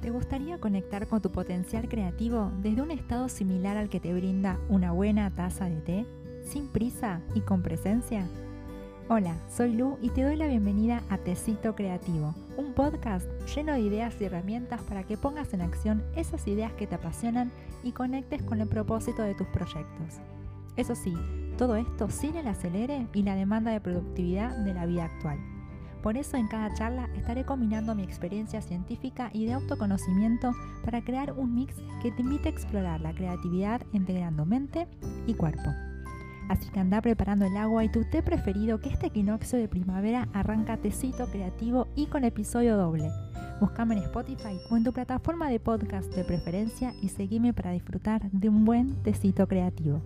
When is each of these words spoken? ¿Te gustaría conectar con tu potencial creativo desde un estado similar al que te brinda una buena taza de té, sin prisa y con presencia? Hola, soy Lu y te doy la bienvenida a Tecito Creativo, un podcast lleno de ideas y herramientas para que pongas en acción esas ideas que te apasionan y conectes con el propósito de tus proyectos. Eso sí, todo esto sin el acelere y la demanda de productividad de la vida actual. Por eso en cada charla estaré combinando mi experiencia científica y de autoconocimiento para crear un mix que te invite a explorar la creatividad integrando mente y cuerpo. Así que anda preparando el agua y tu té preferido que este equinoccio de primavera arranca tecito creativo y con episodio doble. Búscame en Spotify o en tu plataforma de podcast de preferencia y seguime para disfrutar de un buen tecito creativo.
¿Te 0.00 0.10
gustaría 0.10 0.58
conectar 0.58 1.08
con 1.08 1.20
tu 1.20 1.30
potencial 1.30 1.88
creativo 1.88 2.52
desde 2.62 2.82
un 2.82 2.92
estado 2.92 3.28
similar 3.28 3.76
al 3.76 3.88
que 3.88 3.98
te 3.98 4.14
brinda 4.14 4.58
una 4.68 4.92
buena 4.92 5.34
taza 5.34 5.68
de 5.68 5.80
té, 5.80 6.06
sin 6.44 6.68
prisa 6.68 7.20
y 7.34 7.40
con 7.40 7.62
presencia? 7.62 8.28
Hola, 9.08 9.36
soy 9.48 9.74
Lu 9.74 9.98
y 10.00 10.10
te 10.10 10.22
doy 10.22 10.36
la 10.36 10.46
bienvenida 10.46 11.02
a 11.08 11.18
Tecito 11.18 11.74
Creativo, 11.74 12.34
un 12.56 12.74
podcast 12.74 13.26
lleno 13.52 13.72
de 13.72 13.80
ideas 13.80 14.14
y 14.20 14.24
herramientas 14.26 14.82
para 14.82 15.02
que 15.02 15.16
pongas 15.16 15.52
en 15.52 15.62
acción 15.62 16.04
esas 16.14 16.46
ideas 16.46 16.72
que 16.74 16.86
te 16.86 16.94
apasionan 16.94 17.50
y 17.82 17.90
conectes 17.90 18.42
con 18.44 18.60
el 18.60 18.68
propósito 18.68 19.22
de 19.22 19.34
tus 19.34 19.48
proyectos. 19.48 20.20
Eso 20.76 20.94
sí, 20.94 21.12
todo 21.56 21.74
esto 21.74 22.08
sin 22.08 22.36
el 22.36 22.46
acelere 22.46 23.08
y 23.14 23.24
la 23.24 23.34
demanda 23.34 23.72
de 23.72 23.80
productividad 23.80 24.56
de 24.58 24.74
la 24.74 24.86
vida 24.86 25.06
actual. 25.06 25.57
Por 26.02 26.16
eso 26.16 26.36
en 26.36 26.48
cada 26.48 26.72
charla 26.74 27.08
estaré 27.16 27.44
combinando 27.44 27.94
mi 27.94 28.02
experiencia 28.02 28.62
científica 28.62 29.30
y 29.32 29.46
de 29.46 29.54
autoconocimiento 29.54 30.52
para 30.84 31.02
crear 31.02 31.32
un 31.32 31.54
mix 31.54 31.74
que 32.02 32.12
te 32.12 32.22
invite 32.22 32.48
a 32.48 32.52
explorar 32.52 33.00
la 33.00 33.12
creatividad 33.12 33.82
integrando 33.92 34.46
mente 34.46 34.86
y 35.26 35.34
cuerpo. 35.34 35.70
Así 36.48 36.70
que 36.70 36.80
anda 36.80 37.02
preparando 37.02 37.44
el 37.44 37.56
agua 37.56 37.84
y 37.84 37.90
tu 37.90 38.04
té 38.04 38.22
preferido 38.22 38.80
que 38.80 38.88
este 38.88 39.08
equinoccio 39.08 39.58
de 39.58 39.68
primavera 39.68 40.28
arranca 40.32 40.78
tecito 40.78 41.26
creativo 41.26 41.88
y 41.94 42.06
con 42.06 42.24
episodio 42.24 42.76
doble. 42.76 43.10
Búscame 43.60 43.96
en 43.96 44.04
Spotify 44.04 44.58
o 44.70 44.76
en 44.76 44.84
tu 44.84 44.92
plataforma 44.92 45.50
de 45.50 45.60
podcast 45.60 46.14
de 46.14 46.24
preferencia 46.24 46.94
y 47.02 47.08
seguime 47.08 47.52
para 47.52 47.72
disfrutar 47.72 48.30
de 48.30 48.48
un 48.48 48.64
buen 48.64 49.02
tecito 49.02 49.46
creativo. 49.46 50.00